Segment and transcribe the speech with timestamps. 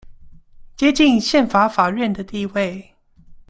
[0.75, 2.95] 接近憲法法院的地位